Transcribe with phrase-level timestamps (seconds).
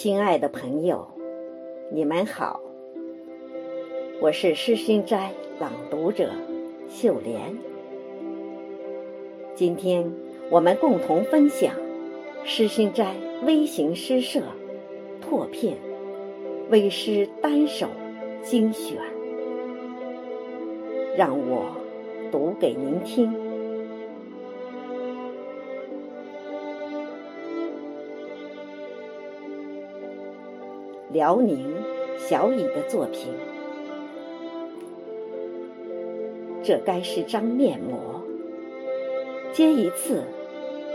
[0.00, 1.08] 亲爱的朋友，
[1.90, 2.60] 你们好，
[4.20, 6.30] 我是诗心斋朗读者
[6.88, 7.58] 秀莲。
[9.56, 10.08] 今天
[10.52, 11.74] 我们共同分享
[12.44, 14.40] 诗心斋微型诗社
[15.20, 15.76] 拓片
[16.70, 17.88] 微诗单首
[18.40, 18.96] 精选，
[21.16, 21.74] 让我
[22.30, 23.47] 读给您听。
[31.10, 31.74] 辽宁
[32.18, 33.32] 小乙的作品，
[36.62, 38.22] 这该是张面膜，
[39.52, 40.22] 接一次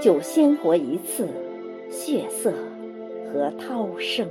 [0.00, 1.26] 就鲜活一次
[1.90, 2.52] 血色
[3.32, 4.28] 和涛声。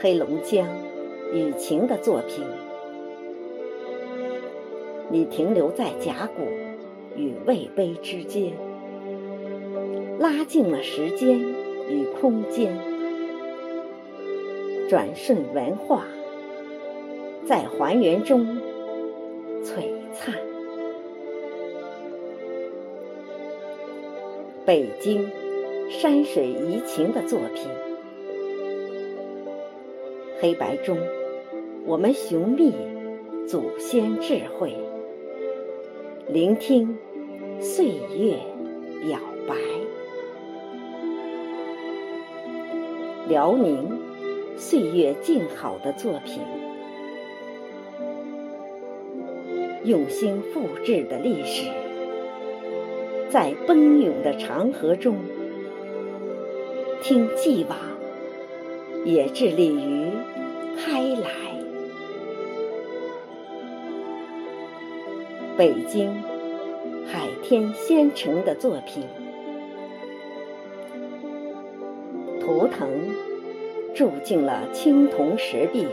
[0.00, 0.68] 黑龙江
[1.34, 2.44] 雨晴的作品，
[5.10, 6.44] 你停留在甲骨
[7.16, 8.52] 与魏碑之间，
[10.20, 11.67] 拉近了时间。
[11.88, 12.76] 与空间，
[14.88, 16.04] 转瞬文化
[17.46, 18.58] 在还原中
[19.64, 20.34] 璀璨。
[24.66, 25.30] 北京
[25.88, 27.66] 山水怡情的作品，
[30.40, 30.98] 黑白中
[31.86, 32.74] 我们寻觅
[33.46, 34.76] 祖先智慧，
[36.28, 36.98] 聆听
[37.60, 38.36] 岁月
[39.02, 39.54] 表白。
[43.28, 43.86] 辽宁
[44.56, 46.40] 岁月静好的作品，
[49.84, 51.70] 用心复制的历史，
[53.28, 55.16] 在奔涌的长河中，
[57.02, 57.78] 听既往，
[59.04, 60.08] 也致力于
[60.78, 61.28] 开来。
[65.58, 66.10] 北京
[67.06, 69.04] 海天仙城的作品。
[72.48, 72.88] 图腾
[73.94, 75.86] 住进了青铜石壁，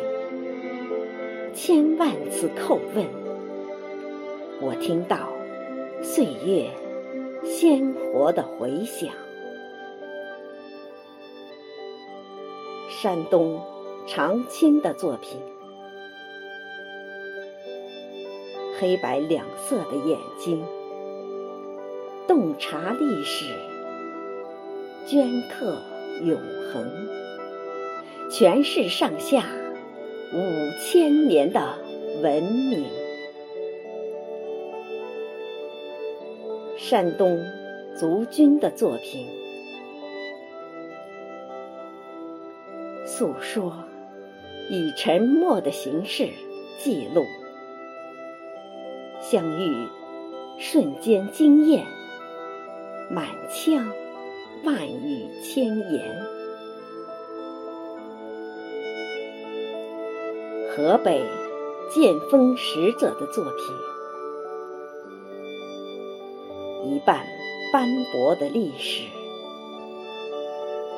[1.53, 3.05] 千万次叩问，
[4.61, 5.33] 我听到
[6.01, 6.69] 岁月
[7.43, 9.09] 鲜活的回响。
[12.87, 13.59] 山东
[14.07, 15.37] 长青的作品，
[18.79, 20.63] 黑白两色的眼睛，
[22.25, 23.53] 洞察历史，
[25.05, 25.81] 镌刻。
[26.23, 26.39] 永
[26.71, 26.89] 恒，
[28.31, 29.43] 全市上下
[30.33, 31.77] 五千年的
[32.23, 32.85] 文明。
[36.77, 37.43] 山东
[37.97, 39.27] 族军的作品，
[43.05, 43.73] 诉说
[44.69, 46.29] 以沉默的形式
[46.77, 47.23] 记录
[49.19, 49.87] 相遇
[50.59, 51.85] 瞬间惊艳，
[53.09, 53.91] 满腔。
[54.65, 56.25] 万语千言。
[60.71, 61.21] 河北
[61.93, 63.45] 剑锋使者的作
[66.81, 67.23] 品，一半
[67.71, 69.03] 斑驳的历史，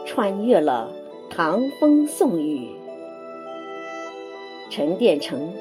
[0.05, 0.89] 穿越了
[1.29, 2.69] 唐风宋雨，
[4.69, 5.53] 沉淀成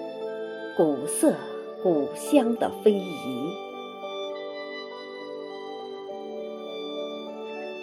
[0.77, 1.35] 古色
[1.83, 3.66] 古香的非遗。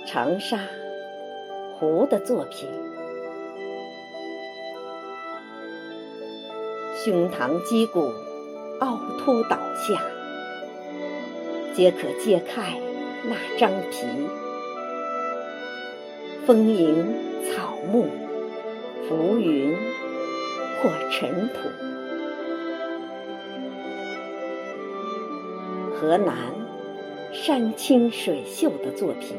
[0.06, 0.59] 长沙
[1.74, 2.68] 湖的作品，
[7.03, 8.12] 胸膛肌骨
[8.81, 10.02] 凹凸倒下，
[11.74, 12.78] 皆可揭开
[13.24, 14.06] 那张皮。
[16.46, 17.16] 丰盈
[17.46, 18.06] 草木，
[19.08, 19.74] 浮云
[20.81, 21.69] 或尘土。
[25.96, 26.36] 河南
[27.31, 29.38] 山清水秀的作品。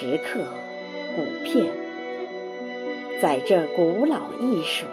[0.00, 0.44] 石刻
[1.16, 1.66] 古片，
[3.20, 4.86] 在这古老艺术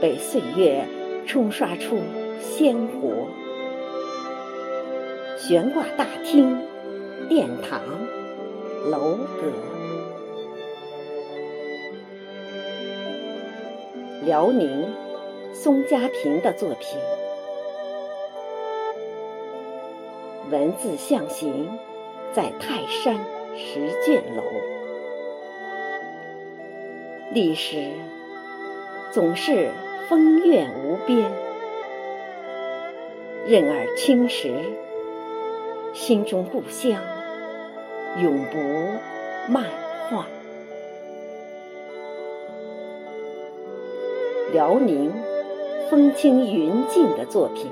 [0.00, 0.84] 被岁月
[1.24, 2.00] 冲刷出
[2.40, 3.28] 鲜活。
[5.38, 6.60] 悬挂大厅、
[7.28, 7.80] 殿堂、
[8.90, 9.52] 楼阁，
[14.24, 14.92] 辽宁
[15.52, 16.98] 宋家坪的作品，
[20.50, 21.68] 文字象形
[22.32, 23.24] 在泰山。
[23.62, 24.42] 十卷楼，
[27.30, 27.90] 历史
[29.12, 29.68] 总是
[30.08, 31.30] 风月无边，
[33.46, 34.50] 任尔青石，
[35.92, 37.02] 心中故乡
[38.18, 38.58] 永不
[39.52, 39.66] 漫
[40.08, 40.26] 画。
[44.54, 45.12] 辽宁
[45.90, 47.70] 风轻云静的作品。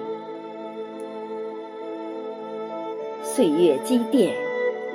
[3.23, 4.35] 岁月积淀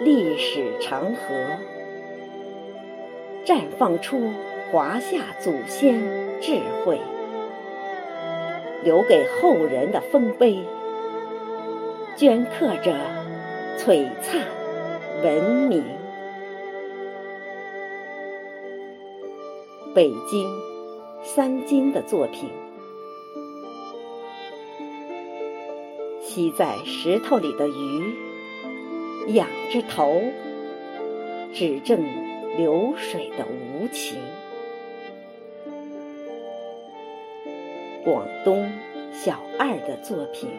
[0.01, 1.33] 历史长河，
[3.45, 4.31] 绽放出
[4.71, 6.01] 华夏祖先
[6.41, 6.99] 智慧，
[8.83, 10.59] 留给后人的丰碑，
[12.17, 12.95] 镌刻着
[13.77, 14.41] 璀璨
[15.23, 15.83] 文明。
[19.95, 20.49] 北京
[21.23, 22.49] 三金的作品。
[26.21, 28.15] 吸在石头里的鱼，
[29.27, 30.21] 仰着头，
[31.53, 32.03] 指证
[32.57, 34.17] 流水的无情。
[38.03, 38.69] 广东
[39.13, 40.49] 小二的作品，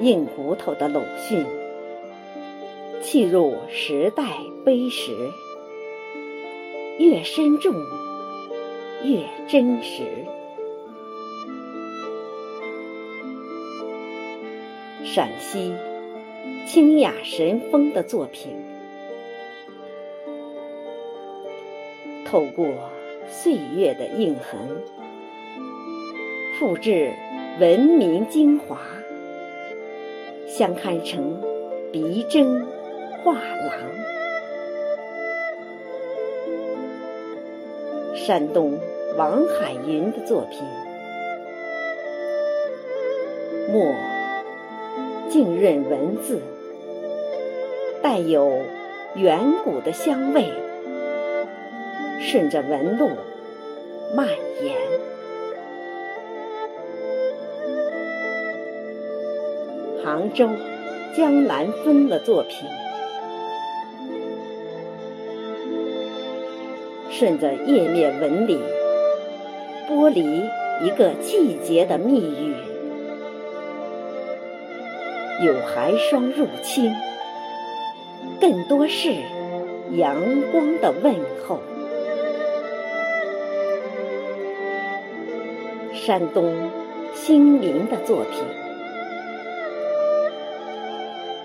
[0.00, 1.46] 硬骨头的鲁迅，
[3.00, 4.24] 契入时代
[4.62, 5.30] 碑石，
[6.98, 7.72] 越深重，
[9.02, 10.02] 越真实。
[15.08, 15.72] 陕西
[16.66, 18.56] 清雅神风的作品，
[22.26, 22.66] 透过
[23.28, 24.58] 岁月的印痕，
[26.58, 27.12] 复制
[27.60, 28.80] 文明精华，
[30.48, 31.40] 相堪成
[31.92, 32.66] 鼻针
[33.22, 33.78] 画廊。
[38.16, 38.76] 山东
[39.16, 40.60] 王海云的作品，
[43.72, 44.15] 墨。
[45.28, 46.40] 浸润文字，
[48.02, 48.60] 带有
[49.14, 50.46] 远古的香味，
[52.20, 53.08] 顺着纹路
[54.14, 54.28] 蔓
[54.62, 54.76] 延。
[60.04, 60.48] 杭州
[61.16, 62.68] 江南风的作品，
[67.10, 68.60] 顺着页面纹理，
[69.88, 70.22] 剥离
[70.84, 72.54] 一个季节的密语。
[75.44, 76.94] 有寒霜入侵，
[78.40, 79.12] 更多是
[79.92, 80.16] 阳
[80.50, 81.14] 光的问
[81.46, 81.60] 候。
[85.92, 86.54] 山东
[87.14, 88.42] 新民的作品，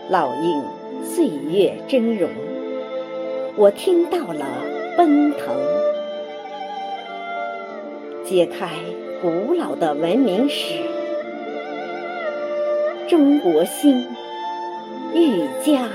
[0.10, 0.64] 烙印
[1.04, 2.28] 岁月峥嵘，
[3.58, 4.46] 我听到了
[4.96, 5.54] 奔腾，
[8.24, 8.70] 揭开
[9.22, 10.91] 古老的文明史。
[13.12, 14.08] 中国心
[15.14, 15.90] 愈加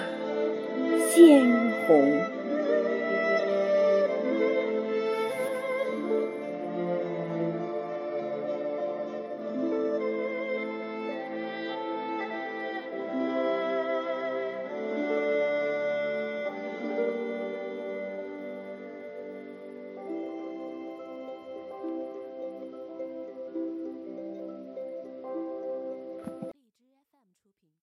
[1.08, 1.50] 鲜
[1.86, 2.35] 红。